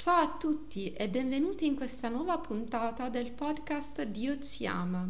[0.00, 5.06] Ciao a tutti e benvenuti in questa nuova puntata del podcast Dio ci ama.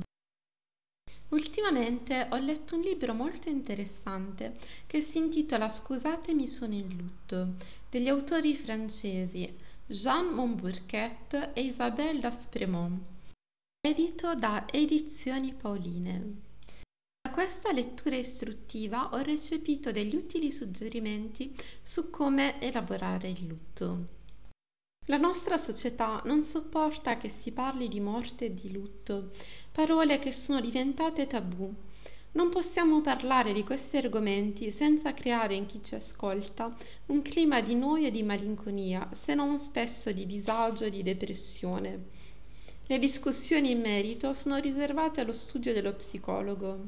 [1.33, 4.55] Ultimamente ho letto un libro molto interessante
[4.85, 7.55] che si intitola Scusatemi sono in lutto,
[7.89, 9.51] degli autori francesi
[9.87, 13.01] Jean Montbourquet e Isabelle Daspremont,
[13.81, 16.35] edito da Edizioni Pauline.
[17.19, 24.22] Da questa lettura istruttiva ho recepito degli utili suggerimenti su come elaborare il lutto.
[25.07, 29.31] La nostra società non sopporta che si parli di morte e di lutto,
[29.69, 31.69] parole che sono diventate tabù.
[32.31, 36.73] Non possiamo parlare di questi argomenti senza creare in chi ci ascolta
[37.07, 42.03] un clima di noia e di malinconia, se non spesso di disagio e di depressione.
[42.87, 46.79] Le discussioni in merito sono riservate allo studio dello psicologo.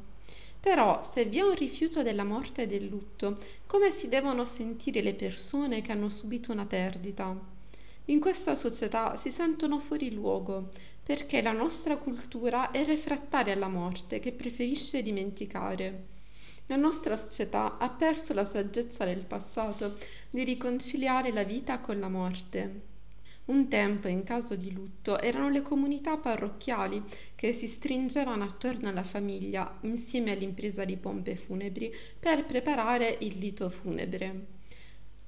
[0.61, 5.01] Però, se vi è un rifiuto della morte e del lutto, come si devono sentire
[5.01, 7.54] le persone che hanno subito una perdita?
[8.07, 10.69] In questa società si sentono fuori luogo
[11.03, 16.13] perché la nostra cultura è refrattaria alla morte che preferisce dimenticare.
[16.67, 19.97] La nostra società ha perso la saggezza del passato
[20.29, 22.81] di riconciliare la vita con la morte.
[23.45, 27.03] Un tempo, in caso di lutto, erano le comunità parrocchiali
[27.35, 33.69] che si stringevano attorno alla famiglia insieme all'impresa di pompe funebri per preparare il lito
[33.69, 34.54] funebre.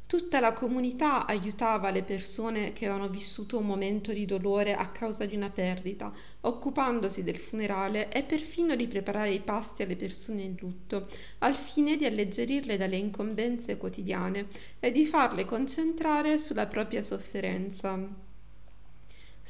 [0.08, 5.26] Tutta la comunità aiutava le persone che avevano vissuto un momento di dolore a causa
[5.26, 10.56] di una perdita, occupandosi del funerale e perfino di preparare i pasti alle persone in
[10.60, 11.10] lutto,
[11.40, 14.48] al fine di alleggerirle dalle incombenze quotidiane
[14.80, 18.27] e di farle concentrare sulla propria sofferenza.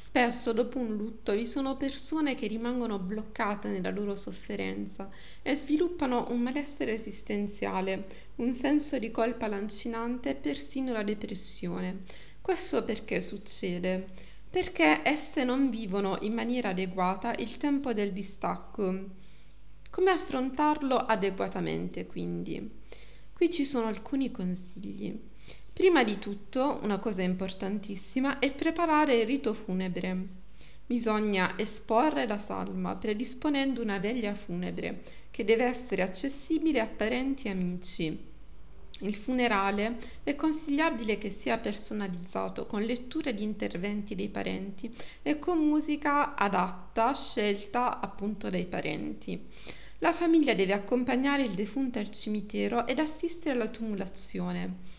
[0.00, 5.10] Spesso dopo un lutto vi sono persone che rimangono bloccate nella loro sofferenza
[5.42, 12.04] e sviluppano un malessere esistenziale, un senso di colpa lancinante e persino la depressione.
[12.40, 14.06] Questo perché succede?
[14.48, 19.04] Perché esse non vivono in maniera adeguata il tempo del distacco.
[19.90, 22.70] Come affrontarlo adeguatamente, quindi?
[23.32, 25.20] Qui ci sono alcuni consigli.
[25.78, 30.26] Prima di tutto, una cosa importantissima è preparare il rito funebre.
[30.84, 37.50] Bisogna esporre la salma predisponendo una veglia funebre che deve essere accessibile a parenti e
[37.50, 38.18] amici.
[39.02, 45.58] Il funerale è consigliabile che sia personalizzato con letture di interventi dei parenti e con
[45.58, 49.46] musica adatta scelta appunto dai parenti.
[49.98, 54.97] La famiglia deve accompagnare il defunto al cimitero ed assistere alla tumulazione.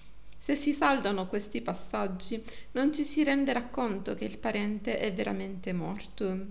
[0.50, 5.74] Se si saldano questi passaggi, non ci si renderà conto che il parente è veramente
[5.74, 6.46] morto.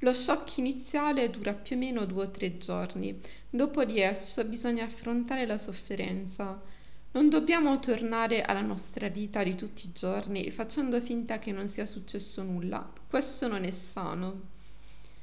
[0.00, 3.18] Lo shock iniziale dura più o meno due o tre giorni.
[3.48, 6.60] Dopo di esso bisogna affrontare la sofferenza.
[7.12, 11.86] Non dobbiamo tornare alla nostra vita di tutti i giorni facendo finta che non sia
[11.86, 12.86] successo nulla.
[13.08, 14.42] Questo non è sano.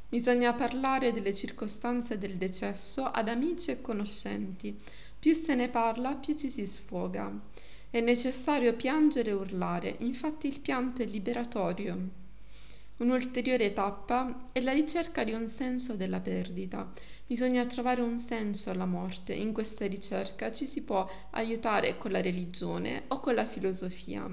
[0.10, 4.76] Bisogna parlare delle circostanze del decesso ad amici e conoscenti.
[5.20, 7.52] Più se ne parla, più ci si sfoga.
[7.94, 11.96] È necessario piangere e urlare, infatti il pianto è liberatorio.
[12.98, 16.92] Un'ulteriore tappa è la ricerca di un senso della perdita.
[17.28, 19.36] Bisogna trovare un senso alla morte.
[19.36, 24.28] In questa ricerca ci si può aiutare con la religione o con la filosofia.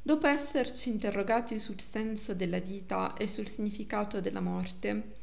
[0.00, 5.14] Dopo esserci interrogati sul senso della vita e sul significato della morte,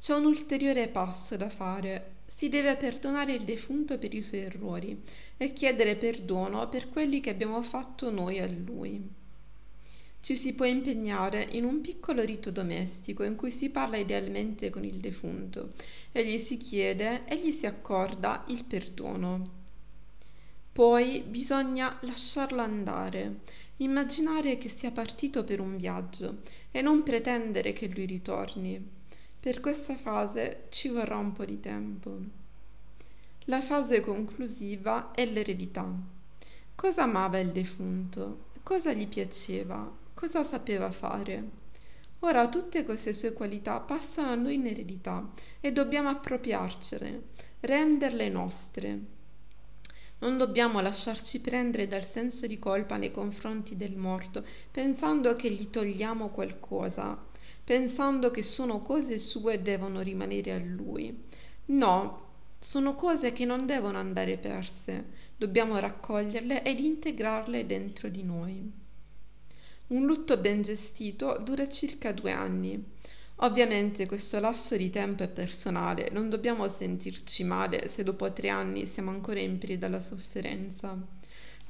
[0.00, 5.00] c'è un ulteriore passo da fare, si deve perdonare il defunto per i suoi errori
[5.36, 9.00] e chiedere perdono per quelli che abbiamo fatto noi a lui.
[10.20, 14.84] Ci si può impegnare in un piccolo rito domestico in cui si parla idealmente con
[14.84, 15.72] il defunto
[16.12, 19.60] e gli si chiede e gli si accorda il perdono.
[20.72, 23.40] Poi bisogna lasciarlo andare,
[23.78, 29.01] immaginare che sia partito per un viaggio e non pretendere che lui ritorni.
[29.42, 32.16] Per questa fase ci vorrà un po' di tempo.
[33.46, 35.84] La fase conclusiva è l'eredità.
[36.76, 38.50] Cosa amava il defunto?
[38.62, 39.90] Cosa gli piaceva?
[40.14, 41.42] Cosa sapeva fare?
[42.20, 45.28] Ora tutte queste sue qualità passano a noi in eredità
[45.58, 47.22] e dobbiamo appropriarcene,
[47.58, 49.00] renderle nostre.
[50.20, 55.68] Non dobbiamo lasciarci prendere dal senso di colpa nei confronti del morto, pensando che gli
[55.68, 57.30] togliamo qualcosa
[57.64, 61.16] pensando che sono cose sue e devono rimanere a lui.
[61.66, 62.20] No,
[62.58, 65.04] Sono cose che non devono andare perse,
[65.36, 68.72] dobbiamo raccoglierle ed integrarle dentro di noi.
[69.88, 72.82] Un lutto ben gestito dura circa due anni.
[73.36, 78.86] Ovviamente questo lasso di tempo è personale, non dobbiamo sentirci male se dopo tre anni
[78.86, 80.96] siamo ancora in preda alla sofferenza,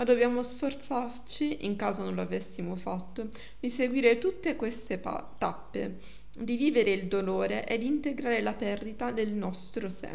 [0.02, 5.98] ma dobbiamo sforzarci, in caso non lo avessimo fatto, di seguire tutte queste pa- tappe,
[6.36, 10.10] di vivere il dolore e di integrare la perdita del nostro sé.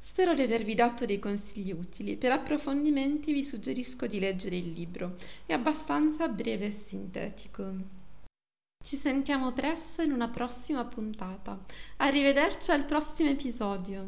[0.00, 2.16] Spero di avervi dato dei consigli utili.
[2.16, 5.14] Per approfondimenti vi suggerisco di leggere il libro.
[5.46, 7.72] È abbastanza breve e sintetico.
[8.84, 11.56] Ci sentiamo presto in una prossima puntata.
[11.98, 14.06] Arrivederci al prossimo episodio.